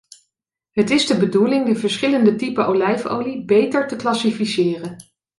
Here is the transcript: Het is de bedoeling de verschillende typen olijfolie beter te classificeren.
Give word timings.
Het 0.71 0.89
is 0.89 1.07
de 1.07 1.17
bedoeling 1.17 1.65
de 1.65 1.75
verschillende 1.75 2.35
typen 2.35 2.67
olijfolie 2.67 3.45
beter 3.45 3.87
te 3.87 3.95
classificeren. 3.95 4.97